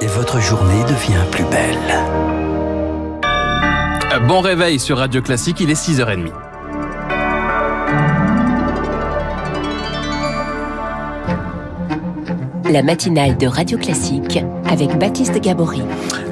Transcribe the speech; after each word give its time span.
et 0.00 0.06
votre 0.06 0.40
journée 0.40 0.82
devient 0.84 1.24
plus 1.30 1.44
belle. 1.44 1.76
Bon 4.28 4.40
réveil 4.40 4.78
sur 4.78 4.98
Radio 4.98 5.22
Classique, 5.22 5.60
il 5.60 5.70
est 5.70 5.74
6h30. 5.74 6.30
La 12.70 12.82
matinale 12.82 13.36
de 13.36 13.46
Radio 13.46 13.78
Classique 13.78 14.40
avec 14.68 14.98
Baptiste 14.98 15.40
Gabory. 15.40 15.82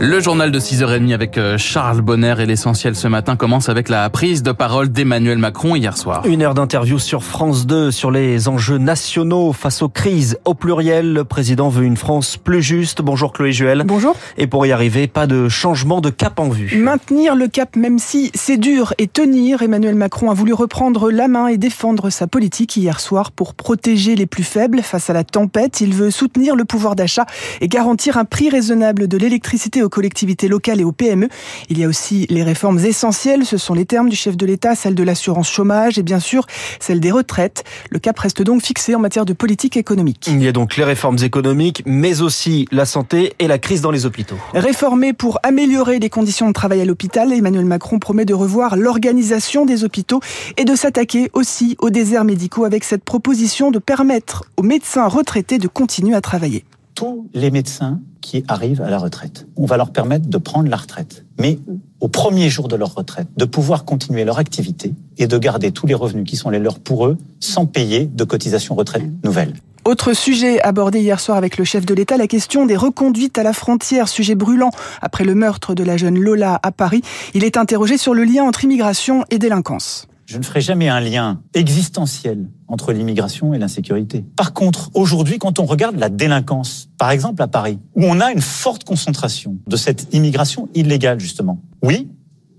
Le 0.00 0.20
journal 0.20 0.50
de 0.50 0.58
6h30 0.58 1.14
avec 1.14 1.38
euh, 1.38 1.56
Charles 1.56 2.00
Bonner 2.00 2.34
et 2.40 2.46
l'essentiel 2.46 2.96
ce 2.96 3.06
matin 3.06 3.36
commence 3.36 3.68
avec 3.68 3.88
la 3.88 4.10
prise 4.10 4.42
de 4.42 4.52
parole 4.52 4.88
d'Emmanuel 4.88 5.38
Macron 5.38 5.76
hier 5.76 5.96
soir. 5.96 6.26
Une 6.26 6.42
heure 6.42 6.54
d'interview 6.54 6.98
sur 6.98 7.22
France 7.22 7.66
2 7.66 7.90
sur 7.90 8.10
les 8.10 8.48
enjeux 8.48 8.78
nationaux 8.78 9.52
face 9.52 9.82
aux 9.82 9.88
crises 9.88 10.38
au 10.44 10.54
pluriel. 10.54 11.12
Le 11.12 11.24
président 11.24 11.68
veut 11.68 11.84
une 11.84 11.96
France 11.96 12.36
plus 12.36 12.62
juste. 12.62 13.02
Bonjour 13.02 13.32
Chloé 13.32 13.52
Juel. 13.52 13.84
Bonjour. 13.86 14.16
Et 14.36 14.46
pour 14.46 14.66
y 14.66 14.72
arriver, 14.72 15.06
pas 15.06 15.26
de 15.26 15.48
changement 15.48 16.00
de 16.00 16.10
cap 16.10 16.40
en 16.40 16.48
vue. 16.48 16.76
Maintenir 16.76 17.36
le 17.36 17.46
cap 17.46 17.76
même 17.76 17.98
si 17.98 18.30
c'est 18.34 18.56
dur 18.56 18.94
et 18.98 19.06
tenir, 19.06 19.62
Emmanuel 19.62 19.94
Macron 19.94 20.30
a 20.30 20.34
voulu 20.34 20.52
reprendre 20.52 21.10
la 21.10 21.28
main 21.28 21.46
et 21.46 21.56
défendre 21.56 22.10
sa 22.10 22.26
politique 22.26 22.76
hier 22.76 22.98
soir 23.00 23.30
pour 23.30 23.54
protéger 23.54 24.16
les 24.16 24.26
plus 24.26 24.44
faibles 24.44 24.82
face 24.82 25.08
à 25.08 25.12
la 25.12 25.24
tempête. 25.24 25.80
Il 25.80 25.94
veut 25.94 26.10
soutenir 26.10 26.56
le 26.56 26.64
pouvoir 26.64 26.96
d'achat 26.96 27.26
et 27.60 27.68
garantir 27.68 28.16
un 28.16 28.23
prix 28.24 28.50
raisonnable 28.50 29.08
de 29.08 29.16
l'électricité 29.16 29.82
aux 29.82 29.88
collectivités 29.88 30.48
locales 30.48 30.80
et 30.80 30.84
aux 30.84 30.92
PME. 30.92 31.28
Il 31.68 31.78
y 31.78 31.84
a 31.84 31.88
aussi 31.88 32.26
les 32.30 32.42
réformes 32.42 32.78
essentielles, 32.78 33.44
ce 33.44 33.56
sont 33.56 33.74
les 33.74 33.84
termes 33.84 34.08
du 34.08 34.16
chef 34.16 34.36
de 34.36 34.46
l'État, 34.46 34.74
celle 34.74 34.94
de 34.94 35.02
l'assurance 35.02 35.50
chômage 35.50 35.98
et 35.98 36.02
bien 36.02 36.20
sûr 36.20 36.46
celle 36.80 37.00
des 37.00 37.10
retraites. 37.10 37.64
Le 37.90 37.98
cap 37.98 38.18
reste 38.18 38.42
donc 38.42 38.62
fixé 38.62 38.94
en 38.94 39.00
matière 39.00 39.24
de 39.24 39.32
politique 39.32 39.76
économique. 39.76 40.26
Il 40.28 40.42
y 40.42 40.48
a 40.48 40.52
donc 40.52 40.76
les 40.76 40.84
réformes 40.84 41.18
économiques, 41.22 41.82
mais 41.86 42.22
aussi 42.22 42.66
la 42.70 42.84
santé 42.84 43.34
et 43.38 43.46
la 43.46 43.58
crise 43.58 43.80
dans 43.80 43.90
les 43.90 44.06
hôpitaux. 44.06 44.36
Réformer 44.54 45.12
pour 45.12 45.38
améliorer 45.42 45.98
les 45.98 46.10
conditions 46.10 46.48
de 46.48 46.52
travail 46.52 46.80
à 46.80 46.84
l'hôpital, 46.84 47.32
Emmanuel 47.32 47.64
Macron 47.64 47.98
promet 47.98 48.24
de 48.24 48.34
revoir 48.34 48.76
l'organisation 48.76 49.66
des 49.66 49.84
hôpitaux 49.84 50.20
et 50.56 50.64
de 50.64 50.74
s'attaquer 50.74 51.30
aussi 51.32 51.76
aux 51.80 51.90
déserts 51.90 52.24
médicaux 52.24 52.64
avec 52.64 52.84
cette 52.84 53.04
proposition 53.04 53.70
de 53.70 53.78
permettre 53.78 54.44
aux 54.56 54.62
médecins 54.62 55.06
retraités 55.06 55.58
de 55.58 55.68
continuer 55.68 56.14
à 56.14 56.20
travailler 56.20 56.64
tous 56.94 57.28
les 57.34 57.50
médecins 57.50 58.00
qui 58.20 58.44
arrivent 58.48 58.80
à 58.80 58.90
la 58.90 58.98
retraite. 58.98 59.46
On 59.56 59.66
va 59.66 59.76
leur 59.76 59.90
permettre 59.90 60.28
de 60.28 60.38
prendre 60.38 60.68
la 60.68 60.76
retraite. 60.76 61.24
Mais 61.38 61.58
au 62.00 62.08
premier 62.08 62.48
jour 62.48 62.68
de 62.68 62.76
leur 62.76 62.94
retraite, 62.94 63.28
de 63.36 63.44
pouvoir 63.44 63.84
continuer 63.84 64.24
leur 64.24 64.38
activité 64.38 64.94
et 65.18 65.26
de 65.26 65.38
garder 65.38 65.72
tous 65.72 65.86
les 65.86 65.94
revenus 65.94 66.24
qui 66.28 66.36
sont 66.36 66.50
les 66.50 66.58
leurs 66.58 66.78
pour 66.78 67.06
eux 67.06 67.18
sans 67.40 67.66
payer 67.66 68.06
de 68.06 68.24
cotisation 68.24 68.74
retraite 68.74 69.04
nouvelle. 69.24 69.54
Autre 69.84 70.14
sujet 70.14 70.62
abordé 70.62 71.00
hier 71.00 71.20
soir 71.20 71.36
avec 71.36 71.58
le 71.58 71.64
chef 71.64 71.84
de 71.84 71.92
l'État, 71.92 72.16
la 72.16 72.26
question 72.26 72.64
des 72.64 72.76
reconduites 72.76 73.36
à 73.36 73.42
la 73.42 73.52
frontière, 73.52 74.08
sujet 74.08 74.34
brûlant 74.34 74.70
après 75.02 75.24
le 75.24 75.34
meurtre 75.34 75.74
de 75.74 75.84
la 75.84 75.98
jeune 75.98 76.18
Lola 76.18 76.58
à 76.62 76.72
Paris. 76.72 77.02
Il 77.34 77.44
est 77.44 77.58
interrogé 77.58 77.98
sur 77.98 78.14
le 78.14 78.24
lien 78.24 78.44
entre 78.44 78.64
immigration 78.64 79.24
et 79.28 79.38
délinquance. 79.38 80.08
Je 80.26 80.38
ne 80.38 80.42
ferai 80.42 80.60
jamais 80.60 80.88
un 80.88 81.00
lien 81.00 81.40
existentiel 81.54 82.48
entre 82.68 82.92
l'immigration 82.92 83.52
et 83.54 83.58
l'insécurité. 83.58 84.24
Par 84.36 84.52
contre, 84.52 84.90
aujourd'hui, 84.94 85.38
quand 85.38 85.58
on 85.58 85.66
regarde 85.66 85.96
la 85.96 86.08
délinquance, 86.08 86.88
par 86.98 87.10
exemple 87.10 87.42
à 87.42 87.46
Paris, 87.46 87.78
où 87.94 88.04
on 88.04 88.20
a 88.20 88.32
une 88.32 88.40
forte 88.40 88.84
concentration 88.84 89.56
de 89.66 89.76
cette 89.76 90.14
immigration 90.14 90.68
illégale, 90.74 91.20
justement, 91.20 91.60
oui, 91.82 92.08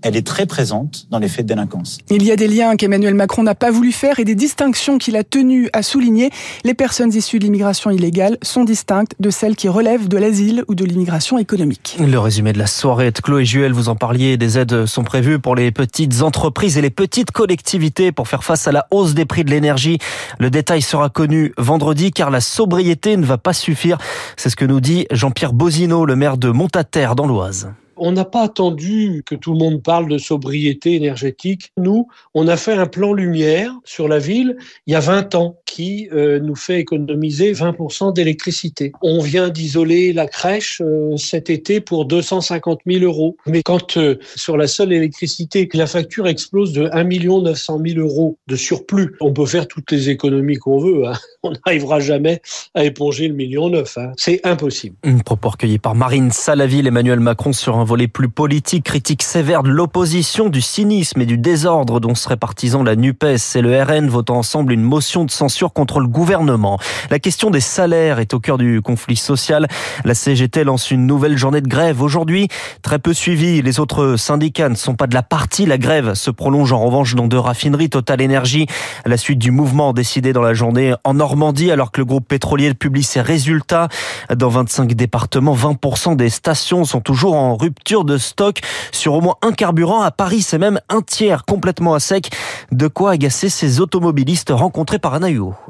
elle 0.06 0.16
est 0.16 0.26
très 0.26 0.46
présente 0.46 1.06
dans 1.10 1.18
les 1.18 1.28
faits 1.28 1.46
de 1.46 1.54
délinquance. 1.54 1.98
Il 2.10 2.22
y 2.22 2.30
a 2.30 2.36
des 2.36 2.46
liens 2.46 2.76
qu'Emmanuel 2.76 3.14
Macron 3.14 3.42
n'a 3.42 3.56
pas 3.56 3.72
voulu 3.72 3.90
faire 3.90 4.20
et 4.20 4.24
des 4.24 4.36
distinctions 4.36 4.98
qu'il 4.98 5.16
a 5.16 5.24
tenu 5.24 5.68
à 5.72 5.82
souligner. 5.82 6.30
Les 6.64 6.74
personnes 6.74 7.12
issues 7.12 7.40
de 7.40 7.44
l'immigration 7.44 7.90
illégale 7.90 8.38
sont 8.42 8.64
distinctes 8.64 9.12
de 9.18 9.30
celles 9.30 9.56
qui 9.56 9.68
relèvent 9.68 10.06
de 10.06 10.16
l'asile 10.16 10.64
ou 10.68 10.74
de 10.76 10.84
l'immigration 10.84 11.38
économique. 11.38 11.96
Le 11.98 12.18
résumé 12.18 12.52
de 12.52 12.58
la 12.58 12.68
soirée 12.68 13.10
de 13.10 13.18
Chloé 13.20 13.44
Juel, 13.44 13.72
vous 13.72 13.88
en 13.88 13.96
parliez, 13.96 14.36
des 14.36 14.58
aides 14.58 14.86
sont 14.86 15.02
prévues 15.02 15.40
pour 15.40 15.56
les 15.56 15.72
petites 15.72 16.22
entreprises 16.22 16.78
et 16.78 16.82
les 16.82 16.90
petites 16.90 17.32
collectivités 17.32 18.12
pour 18.12 18.28
faire 18.28 18.44
face 18.44 18.68
à 18.68 18.72
la 18.72 18.86
hausse 18.92 19.14
des 19.14 19.24
prix 19.24 19.44
de 19.44 19.50
l'énergie. 19.50 19.98
Le 20.38 20.50
détail 20.50 20.82
sera 20.82 21.08
connu 21.08 21.52
vendredi 21.58 22.12
car 22.12 22.30
la 22.30 22.40
sobriété 22.40 23.16
ne 23.16 23.26
va 23.26 23.38
pas 23.38 23.52
suffire. 23.52 23.98
C'est 24.36 24.50
ce 24.50 24.56
que 24.56 24.64
nous 24.64 24.80
dit 24.80 25.06
Jean-Pierre 25.10 25.52
Bozino, 25.52 26.06
le 26.06 26.14
maire 26.14 26.36
de 26.36 26.50
Montataire 26.50 27.16
dans 27.16 27.26
l'Oise. 27.26 27.70
On 27.96 28.12
n'a 28.12 28.24
pas 28.24 28.42
attendu 28.42 29.22
que 29.24 29.34
tout 29.34 29.52
le 29.52 29.58
monde 29.58 29.82
parle 29.82 30.08
de 30.08 30.18
sobriété 30.18 30.94
énergétique. 30.94 31.72
Nous, 31.76 32.08
on 32.34 32.46
a 32.48 32.56
fait 32.56 32.74
un 32.74 32.86
plan 32.86 33.12
lumière 33.12 33.72
sur 33.84 34.08
la 34.08 34.18
ville 34.18 34.56
il 34.86 34.92
y 34.92 34.96
a 34.96 35.00
20 35.00 35.34
ans 35.34 35.58
qui 35.76 36.08
euh, 36.10 36.40
nous 36.40 36.56
fait 36.56 36.80
économiser 36.80 37.52
20% 37.52 38.14
d'électricité. 38.14 38.92
On 39.02 39.20
vient 39.20 39.50
d'isoler 39.50 40.14
la 40.14 40.26
crèche 40.26 40.80
euh, 40.82 41.18
cet 41.18 41.50
été 41.50 41.82
pour 41.82 42.06
250 42.06 42.80
000 42.86 43.04
euros. 43.04 43.36
Mais 43.46 43.62
quand 43.62 43.98
euh, 43.98 44.18
sur 44.36 44.56
la 44.56 44.68
seule 44.68 44.94
électricité, 44.94 45.68
la 45.74 45.86
facture 45.86 46.28
explose 46.28 46.72
de 46.72 46.88
1 46.92 47.04
900 47.04 47.80
000 47.86 48.00
euros 48.00 48.38
de 48.46 48.56
surplus, 48.56 49.16
on 49.20 49.34
peut 49.34 49.44
faire 49.44 49.68
toutes 49.68 49.90
les 49.92 50.08
économies 50.08 50.56
qu'on 50.56 50.78
veut. 50.78 51.08
Hein. 51.08 51.12
On 51.42 51.52
n'arrivera 51.64 52.00
jamais 52.00 52.40
à 52.74 52.82
éponger 52.84 53.28
le 53.28 53.34
million 53.34 53.68
neuf. 53.68 53.98
Hein. 53.98 54.10
C'est 54.16 54.44
impossible. 54.44 54.96
Une 55.04 55.22
propos 55.22 55.50
recueillie 55.50 55.78
par 55.78 55.94
Marine 55.94 56.32
Salaville, 56.32 56.88
Emmanuel 56.88 57.20
Macron 57.20 57.52
sur 57.52 57.76
un 57.76 57.84
volet 57.84 58.08
plus 58.08 58.28
politique, 58.28 58.82
critique 58.82 59.22
sévère 59.22 59.62
de 59.62 59.68
l'opposition, 59.68 60.48
du 60.48 60.60
cynisme 60.60 61.20
et 61.20 61.26
du 61.26 61.38
désordre 61.38 62.00
dont 62.00 62.16
seraient 62.16 62.36
partisans 62.36 62.84
la 62.84 62.96
NUPES 62.96 63.54
et 63.54 63.60
le 63.60 63.80
RN 63.80 64.08
votant 64.08 64.38
ensemble 64.38 64.72
une 64.72 64.82
motion 64.82 65.24
de 65.24 65.30
censure 65.30 65.65
contre 65.72 66.00
le 66.00 66.06
gouvernement. 66.06 66.78
La 67.10 67.18
question 67.18 67.50
des 67.50 67.60
salaires 67.60 68.18
est 68.18 68.34
au 68.34 68.40
cœur 68.40 68.58
du 68.58 68.82
conflit 68.82 69.16
social. 69.16 69.66
La 70.04 70.14
CGT 70.14 70.64
lance 70.64 70.90
une 70.90 71.06
nouvelle 71.06 71.36
journée 71.36 71.60
de 71.60 71.68
grève 71.68 72.02
aujourd'hui, 72.02 72.48
très 72.82 72.98
peu 72.98 73.12
suivie. 73.12 73.62
Les 73.62 73.80
autres 73.80 74.16
syndicats 74.16 74.68
ne 74.68 74.74
sont 74.74 74.94
pas 74.94 75.06
de 75.06 75.14
la 75.14 75.22
partie. 75.22 75.66
La 75.66 75.78
grève 75.78 76.14
se 76.14 76.30
prolonge 76.30 76.72
en 76.72 76.80
revanche 76.80 77.14
dans 77.14 77.26
deux 77.26 77.38
raffineries 77.38 77.90
Total 77.90 78.22
Energy 78.22 78.66
à 79.04 79.08
la 79.08 79.16
suite 79.16 79.38
du 79.38 79.50
mouvement 79.50 79.92
décidé 79.92 80.32
dans 80.32 80.42
la 80.42 80.54
journée 80.54 80.94
en 81.04 81.14
Normandie 81.14 81.70
alors 81.70 81.92
que 81.92 82.00
le 82.00 82.04
groupe 82.04 82.26
pétrolier 82.28 82.72
publie 82.74 83.02
ses 83.02 83.20
résultats. 83.20 83.88
Dans 84.34 84.48
25 84.48 84.94
départements, 84.94 85.54
20% 85.54 86.16
des 86.16 86.30
stations 86.30 86.84
sont 86.84 87.00
toujours 87.00 87.34
en 87.34 87.56
rupture 87.56 88.04
de 88.04 88.18
stock 88.18 88.60
sur 88.92 89.14
au 89.14 89.20
moins 89.20 89.36
un 89.42 89.52
carburant. 89.52 90.02
À 90.02 90.10
Paris, 90.10 90.42
c'est 90.42 90.58
même 90.58 90.80
un 90.88 91.02
tiers 91.02 91.44
complètement 91.44 91.94
à 91.94 92.00
sec. 92.00 92.30
De 92.72 92.88
quoi 92.88 93.12
agacer 93.12 93.48
ces 93.48 93.80
automobilistes 93.80 94.50
rencontrés 94.50 94.98
par 94.98 95.14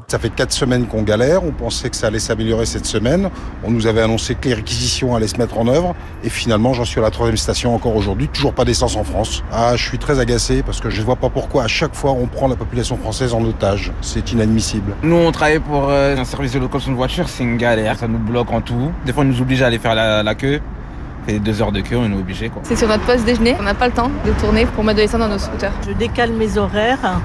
Ça 0.08 0.18
fait 0.18 0.30
quatre 0.30 0.52
semaines 0.52 0.86
qu'on 0.86 1.02
galère. 1.02 1.44
On 1.44 1.52
pensait 1.52 1.90
que 1.90 1.96
ça 1.96 2.08
allait 2.08 2.18
s'améliorer 2.18 2.66
cette 2.66 2.86
semaine. 2.86 3.30
On 3.64 3.70
nous 3.70 3.86
avait 3.86 4.02
annoncé 4.02 4.34
que 4.34 4.48
les 4.48 4.54
réquisitions 4.54 5.14
allaient 5.14 5.28
se 5.28 5.38
mettre 5.38 5.58
en 5.58 5.66
œuvre. 5.68 5.94
Et 6.24 6.30
finalement, 6.30 6.72
j'en 6.72 6.84
suis 6.84 7.00
à 7.00 7.02
la 7.02 7.10
troisième 7.10 7.36
station 7.36 7.74
encore 7.74 7.96
aujourd'hui. 7.96 8.28
Toujours 8.28 8.52
pas 8.52 8.64
d'essence 8.64 8.96
en 8.96 9.04
France. 9.04 9.42
Ah, 9.52 9.76
je 9.76 9.84
suis 9.84 9.98
très 9.98 10.20
agacé 10.20 10.62
parce 10.62 10.80
que 10.80 10.90
je 10.90 11.00
ne 11.00 11.06
vois 11.06 11.16
pas 11.16 11.30
pourquoi 11.30 11.64
à 11.64 11.68
chaque 11.68 11.94
fois 11.94 12.12
on 12.12 12.26
prend 12.26 12.48
la 12.48 12.56
population 12.56 12.96
française 12.96 13.34
en 13.34 13.42
otage. 13.42 13.92
C'est 14.00 14.32
inadmissible. 14.32 14.94
Nous, 15.02 15.16
on 15.16 15.32
travaille 15.32 15.60
pour 15.60 15.88
euh, 15.88 16.16
un 16.16 16.24
service 16.24 16.52
de 16.52 16.58
location 16.58 16.92
de 16.92 16.96
voiture. 16.96 17.28
C'est 17.28 17.44
une 17.44 17.56
galère. 17.56 17.98
Ça 17.98 18.08
nous 18.08 18.18
bloque 18.18 18.52
en 18.52 18.60
tout. 18.60 18.92
Des 19.04 19.12
fois, 19.12 19.24
on 19.24 19.26
nous 19.26 19.40
oblige 19.40 19.62
à 19.62 19.66
aller 19.66 19.78
faire 19.78 19.94
la, 19.94 20.22
la 20.22 20.34
queue 20.34 20.60
fait 21.26 21.38
deux 21.38 21.60
heures 21.60 21.72
de 21.72 21.80
queue, 21.80 21.96
on 21.96 22.10
est 22.10 22.14
obligé. 22.14 22.50
C'est 22.62 22.76
sur 22.76 22.88
notre 22.88 23.04
poste 23.04 23.24
déjeuner, 23.24 23.56
on 23.58 23.64
n'a 23.64 23.74
pas 23.74 23.88
le 23.88 23.92
temps 23.92 24.10
de 24.24 24.32
tourner 24.40 24.64
pour 24.66 24.84
mettre 24.84 24.98
de 24.98 25.02
l'essence 25.02 25.20
dans 25.20 25.28
nos 25.28 25.38
scooters. 25.38 25.72
Je 25.86 25.92
décale 25.92 26.32
mes 26.32 26.56
horaires 26.56 27.20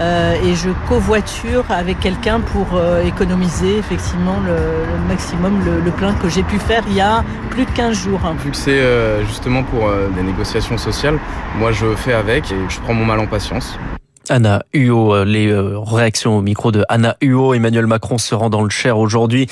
euh, 0.00 0.34
et 0.44 0.54
je 0.54 0.70
covoiture 0.88 1.64
avec 1.70 2.00
quelqu'un 2.00 2.40
pour 2.40 2.66
euh, 2.74 3.02
économiser 3.04 3.78
effectivement 3.78 4.40
le, 4.44 4.54
le 4.54 5.08
maximum, 5.08 5.64
le, 5.64 5.80
le, 5.80 5.90
plein 5.92 6.14
que 6.14 6.28
j'ai 6.28 6.42
pu 6.42 6.58
faire 6.58 6.82
il 6.88 6.94
y 6.94 7.00
a 7.00 7.22
plus 7.50 7.64
de 7.64 7.70
15 7.70 7.96
jours. 7.96 8.20
Vu 8.44 8.50
que 8.50 8.56
c'est 8.56 8.80
euh, 8.80 9.24
justement 9.24 9.62
pour 9.62 9.86
euh, 9.86 10.08
des 10.08 10.22
négociations 10.22 10.78
sociales, 10.78 11.18
moi 11.58 11.70
je 11.70 11.94
fais 11.94 12.12
avec 12.12 12.50
et 12.50 12.56
je 12.68 12.80
prends 12.80 12.94
mon 12.94 13.04
mal 13.04 13.20
en 13.20 13.26
patience. 13.26 13.78
Anna 14.30 14.64
Huot, 14.72 15.24
les 15.24 15.54
réactions 15.54 16.38
au 16.38 16.40
micro 16.40 16.72
de 16.72 16.82
Anna 16.88 17.14
Huot. 17.20 17.52
Emmanuel 17.52 17.86
Macron 17.86 18.16
se 18.16 18.34
rend 18.34 18.48
dans 18.48 18.62
le 18.62 18.70
Cher 18.70 18.98
aujourd'hui. 18.98 19.48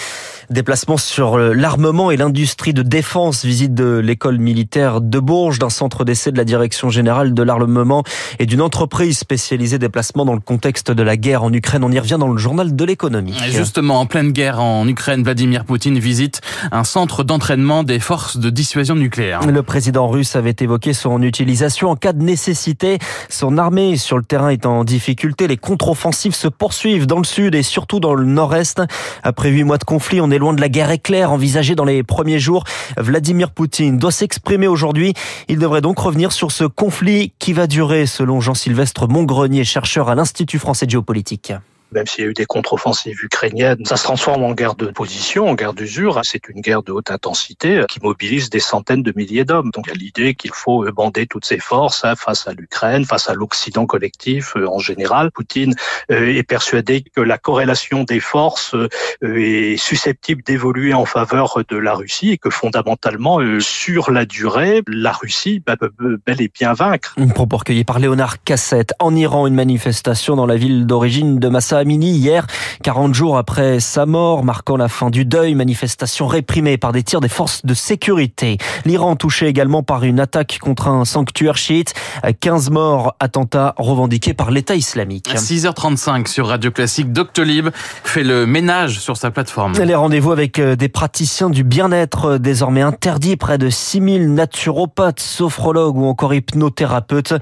Déplacement 0.53 0.99
sur 0.99 1.39
l'armement 1.39 2.11
et 2.11 2.19
l'industrie 2.19 2.75
de 2.75 2.83
défense, 2.83 3.43
visite 3.43 3.73
de 3.73 3.97
l'école 3.97 4.39
militaire 4.39 5.01
de 5.01 5.19
Bourges, 5.19 5.59
d'un 5.59 5.71
centre 5.71 6.05
d'essai 6.05 6.31
de 6.31 6.37
la 6.37 6.45
direction 6.45 6.91
générale 6.91 7.33
de 7.33 7.43
l'armement 7.43 8.03
et 8.39 8.45
d'une 8.45 8.61
entreprise 8.61 9.17
spécialisée 9.17 9.79
déplacement 9.79 10.27
dans 10.27 10.35
le 10.35 10.41
contexte 10.41 10.91
de 10.91 11.03
la 11.03 11.17
guerre 11.17 11.43
en 11.43 11.51
Ukraine. 11.55 11.85
On 11.85 11.91
y 11.91 11.99
revient 11.99 12.19
dans 12.21 12.29
le 12.29 12.37
journal 12.37 12.77
de 12.77 12.85
l'économie. 12.85 13.35
Justement, 13.49 13.99
en 13.99 14.05
pleine 14.05 14.33
guerre 14.33 14.61
en 14.61 14.87
Ukraine, 14.87 15.23
Vladimir 15.23 15.65
Poutine 15.65 15.99
visite 15.99 16.43
un 16.71 16.85
centre 16.85 17.25
d'entraînement 17.25 17.83
des 17.83 17.99
forces 17.99 18.37
de 18.37 18.51
dissuasion 18.51 18.95
nucléaire. 18.95 19.47
Le 19.47 19.63
président 19.63 20.07
russe 20.07 20.37
avait 20.37 20.57
évoqué 20.61 20.93
son 20.93 21.23
utilisation 21.23 21.89
en 21.89 21.97
cas 21.97 22.13
de 22.13 22.23
nécessité. 22.23 22.99
Son 23.31 23.57
armée 23.57 23.97
sur 23.97 24.19
le 24.19 24.25
terrain 24.25 24.51
est 24.51 24.67
en 24.67 24.85
difficulté. 24.85 25.49
Les 25.49 25.57
contre-offensives 25.57 26.35
se 26.35 26.49
poursuivent 26.49 27.07
dans 27.07 27.19
le 27.19 27.25
sud 27.25 27.55
et 27.55 27.63
surtout 27.63 28.01
dans 28.01 28.13
le 28.13 28.27
nord-est. 28.27 28.83
Après 29.23 29.49
huit 29.49 29.65
mois 29.65 29.79
de 29.79 29.85
conflit, 29.85 30.21
on 30.21 30.31
est 30.31 30.42
loin 30.43 30.53
de 30.53 30.61
la 30.61 30.69
guerre 30.69 30.91
éclair 30.91 31.33
envisagée 31.33 31.75
dans 31.75 31.85
les 31.85 32.03
premiers 32.03 32.39
jours. 32.39 32.65
Vladimir 32.99 33.51
Poutine 33.51 33.97
doit 33.97 34.13
s'exprimer 34.13 34.67
aujourd'hui. 34.67 35.15
Il 35.49 35.59
devrait 35.59 35.81
donc 35.81 35.99
revenir 35.99 36.33
sur 36.33 36.53
ce 36.53 36.65
conflit 36.65 37.33
qui 37.39 37.53
va 37.53 37.67
durer, 37.67 38.07
selon 38.07 38.41
Jean-Sylvestre 38.41 39.09
Montgrenier, 39.09 39.65
chercheur 39.65 40.11
à 40.11 40.15
l'Institut 40.15 40.59
français 40.59 40.87
de 40.87 40.91
géopolitique. 40.91 41.53
Même 41.93 42.07
s'il 42.07 42.25
y 42.25 42.27
a 42.27 42.31
eu 42.31 42.35
des 42.35 42.47
contre-offensives 42.47 43.23
ukrainiennes, 43.23 43.85
ça 43.85 43.97
se 43.97 44.05
transforme 44.05 44.43
en 44.45 44.53
guerre 44.53 44.75
de 44.75 44.87
position, 44.87 45.49
en 45.49 45.55
guerre 45.55 45.73
d'usure. 45.73 46.21
C'est 46.25 46.49
une 46.49 46.61
guerre 46.61 46.83
de 46.83 46.93
haute 46.93 47.11
intensité 47.11 47.85
qui 47.89 48.01
mobilise 48.03 48.51
des 48.51 48.61
centaines 48.61 49.03
de 49.03 49.13
milliers 49.15 49.45
d'hommes. 49.45 49.71
Donc 49.71 49.87
il 49.87 49.91
y 49.91 49.97
a 49.97 49.99
l'idée 49.99 50.35
qu'il 50.35 50.53
faut 50.53 50.85
bander 50.93 51.27
toutes 51.27 51.45
ses 51.45 51.59
forces 51.59 52.05
hein, 52.05 52.15
face 52.17 52.47
à 52.49 52.53
l'Ukraine, 52.53 53.05
face 53.05 53.29
à 53.29 53.35
l'Occident 53.35 53.87
collectif 53.87 54.57
en 54.57 54.79
général. 54.79 55.31
Poutine 55.31 55.75
est 56.09 56.47
persuadé 56.47 57.05
que 57.15 57.21
la 57.21 57.39
corrélation 57.39 58.05
des 58.05 58.21
forces 58.21 58.75
est 59.23 59.77
susceptible 59.77 60.43
d'évoluer 60.43 60.95
en 60.95 61.05
faveur 61.05 61.59
de 61.69 61.77
la 61.77 61.95
Russie 61.95 62.31
et 62.31 62.39
que 62.39 62.51
fondamentalement, 62.51 63.39
sur 63.61 64.11
la 64.11 64.25
durée, 64.25 64.83
la 64.87 65.13
Russie 65.13 65.63
bah, 65.65 65.77
peut 65.77 65.93
bel 66.27 66.41
et 66.41 66.51
bien 66.53 66.73
vaincre. 66.73 67.15
Un 67.19 67.29
propos 67.29 67.53
par 67.87 67.99
Léonard 67.99 68.43
Cassette. 68.43 68.95
En 68.99 69.15
Iran, 69.15 69.47
une 69.47 69.55
manifestation 69.55 70.37
dans 70.37 70.47
la 70.47 70.57
ville 70.57 70.87
d'origine 70.87 71.39
de 71.39 71.49
Massa 71.49 71.82
Amini 71.83 72.13
hier, 72.13 72.47
40 72.85 73.13
jours 73.13 73.37
après 73.37 73.81
sa 73.81 74.07
mort, 74.07 74.45
marquant 74.45 74.77
la 74.77 74.87
fin 74.87 75.11
du 75.11 75.25
deuil, 75.25 75.57
manifestation 75.57 76.29
réprimée 76.29 76.79
par 76.79 76.93
des 76.93 77.03
tirs 77.03 77.21
des 77.21 77.29
forces 77.29 77.67
de 77.67 77.75
sécurité. 77.75 78.59
L'Iran 78.85 79.17
touché 79.17 79.49
également 79.49 79.83
par 79.83 80.05
une 80.05 80.21
attaque 80.21 80.61
contre 80.61 80.87
un 80.87 81.05
sanctuaire 81.05 81.57
chiite, 81.57 81.93
15 82.41 82.71
morts, 82.71 83.17
attentat 83.19 83.75
revendiqué 83.79 84.33
par 84.33 84.53
l'État 84.53 84.77
islamique. 84.77 85.29
À 85.33 85.39
6h35 85.39 86.29
sur 86.29 86.47
Radio 86.47 86.71
Classique, 86.71 87.13
Doctolib 87.13 87.71
fait 88.05 88.23
le 88.23 88.47
ménage 88.47 89.01
sur 89.01 89.17
sa 89.17 89.33
plateforme. 89.33 89.73
Les 89.73 89.97
rendez-vous 89.97 90.31
avec 90.31 90.61
euh, 90.61 90.77
des 90.77 90.89
praticiens 90.89 91.51
du 91.51 91.65
bien-être 91.65 92.39
désormais 92.39 92.83
interdits, 92.83 93.37
près 93.37 93.59
de 93.59 93.71
6000 93.71 94.33
naturopathes, 94.33 95.19
sophrologues 95.19 95.97
ou 95.97 96.07
encore 96.07 96.33
hypnothérapeutes, 96.33 97.35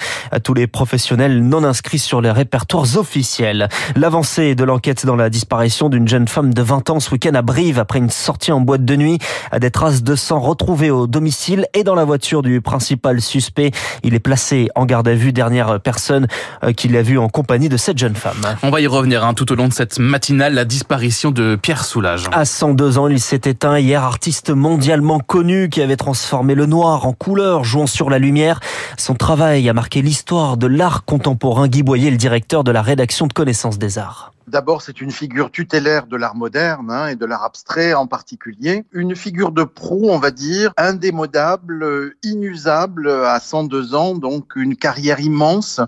tous 0.45 0.55
les 0.55 0.67
professionnels 0.67 1.43
non 1.43 1.63
inscrits 1.63 1.99
sur 1.99 2.23
les 2.23 2.31
répertoires 2.31 2.97
officiels. 2.97 3.69
L'avancée 3.97 4.30
de 4.39 4.65
l'enquête 4.65 5.07
dans 5.07 5.17
la 5.17 5.29
disparition 5.29 5.89
d'une 5.89 6.07
jeune 6.07 6.29
femme 6.29 6.55
de 6.55 6.63
20 6.63 6.91
ans 6.91 7.01
ce 7.01 7.11
week-end 7.11 7.35
à 7.35 7.43
Brive 7.43 7.81
après 7.81 7.99
une 7.99 8.11
sortie 8.11 8.53
en 8.53 8.61
boîte 8.61 8.85
de 8.85 8.95
nuit, 8.95 9.19
des 9.59 9.73
traces 9.73 10.05
de 10.05 10.15
sang 10.15 10.39
retrouvées 10.39 10.93
au 10.93 11.09
domicile 11.09 11.67
et 11.75 11.83
dans 11.83 11.97
la 11.97 12.05
voiture 12.05 12.43
du 12.43 12.61
principal 12.61 13.21
suspect. 13.21 13.73
Il 14.05 14.15
est 14.15 14.21
placé 14.21 14.69
en 14.77 14.87
garde 14.87 15.09
à 15.09 15.15
vue, 15.15 15.33
dernière 15.33 15.81
personne 15.81 16.29
euh, 16.63 16.73
qu'il 16.73 16.97
a 16.97 17.03
vue 17.03 17.19
en 17.19 17.29
compagnie 17.29 17.69
de 17.69 17.77
cette 17.77 17.99
jeune 17.99 18.15
femme. 18.15 18.37
On 18.63 18.71
va 18.71 18.81
y 18.81 18.87
revenir 18.87 19.25
hein, 19.25 19.35
tout 19.35 19.51
au 19.51 19.57
long 19.57 19.67
de 19.67 19.73
cette 19.73 19.99
matinale, 19.99 20.55
la 20.55 20.65
disparition 20.65 21.33
de 21.33 21.59
Pierre 21.61 21.85
Soulages. 21.85 22.29
À 22.31 22.45
102 22.45 22.99
ans, 22.99 23.09
il 23.09 23.19
s'est 23.19 23.41
éteint 23.45 23.81
hier, 23.81 24.05
artiste 24.05 24.51
mondialement 24.51 25.19
connu 25.19 25.71
qui 25.71 25.83
avait 25.83 25.97
transformé 25.97 26.55
le 26.55 26.67
noir 26.67 27.05
en 27.05 27.13
couleur, 27.13 27.65
jouant 27.65 27.89
sur 27.89 28.11
la 28.11 28.21
lumière. 28.21 28.61
Son 28.97 29.15
travail 29.15 29.69
a 29.69 29.73
marqué 29.73 30.03
l'histoire 30.03 30.57
de 30.57 30.69
l'art 30.69 31.05
contemporain. 31.05 31.67
Guy 31.67 31.83
Boyer, 31.83 32.13
le 32.13 32.17
directeur 32.17 32.63
de 32.63 32.71
la 32.71 32.83
rédaction 32.83 33.27
de 33.27 33.33
Connaissance 33.33 33.79
des 33.79 33.99
Arts. 33.99 34.10
D'abord, 34.47 34.83
c'est 34.83 35.01
une 35.01 35.11
figure 35.11 35.51
tutélaire 35.51 36.07
de 36.07 36.17
l'art 36.17 36.35
moderne 36.35 36.91
hein, 36.91 37.07
et 37.09 37.17
de 37.17 37.25
l'art 37.25 37.45
abstrait 37.45 37.95
en 37.95 38.07
particulier. 38.07 38.85
Une 38.93 39.15
figure 39.15 39.53
de 39.53 39.65
pro, 39.65 40.11
on 40.11 40.19
va 40.19 40.31
dire, 40.31 40.73
indémodable, 40.77 42.15
inusable 42.23 43.11
à 43.11 43.39
102 43.39 43.95
ans, 43.95 44.15
donc 44.15 44.57
une 44.57 44.77
carrière 44.77 45.21
immense 45.21 45.81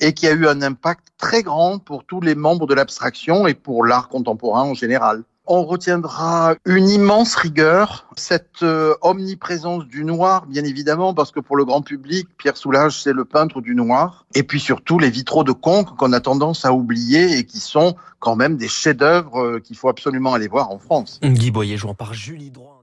et 0.00 0.14
qui 0.14 0.26
a 0.26 0.32
eu 0.32 0.46
un 0.46 0.62
impact 0.62 1.08
très 1.16 1.42
grand 1.42 1.78
pour 1.78 2.04
tous 2.04 2.20
les 2.20 2.34
membres 2.34 2.66
de 2.66 2.74
l'abstraction 2.74 3.46
et 3.46 3.54
pour 3.54 3.84
l'art 3.84 4.08
contemporain 4.08 4.62
en 4.62 4.74
général 4.74 5.24
on 5.48 5.64
retiendra 5.64 6.54
une 6.66 6.88
immense 6.88 7.34
rigueur, 7.34 8.06
cette 8.16 8.62
euh, 8.62 8.94
omniprésence 9.00 9.86
du 9.86 10.04
noir, 10.04 10.46
bien 10.46 10.64
évidemment, 10.64 11.14
parce 11.14 11.32
que 11.32 11.40
pour 11.40 11.56
le 11.56 11.64
grand 11.64 11.82
public, 11.82 12.28
Pierre 12.36 12.56
Soulages, 12.56 13.02
c'est 13.02 13.12
le 13.14 13.24
peintre 13.24 13.60
du 13.60 13.74
noir. 13.74 14.26
Et 14.34 14.42
puis 14.42 14.60
surtout 14.60 14.98
les 14.98 15.10
vitraux 15.10 15.44
de 15.44 15.52
Conques 15.52 15.96
qu'on 15.96 16.12
a 16.12 16.20
tendance 16.20 16.64
à 16.64 16.72
oublier 16.72 17.38
et 17.38 17.44
qui 17.44 17.60
sont 17.60 17.96
quand 18.20 18.36
même 18.36 18.56
des 18.56 18.68
chefs-d'œuvre 18.68 19.40
euh, 19.40 19.60
qu'il 19.60 19.76
faut 19.76 19.88
absolument 19.88 20.34
aller 20.34 20.48
voir 20.48 20.70
en 20.70 20.78
France. 20.78 21.18
Guy 21.22 21.50
Boyer 21.50 21.76
jouant 21.76 21.94
par 21.94 22.12
Julie 22.12 22.50
Droit. 22.50 22.77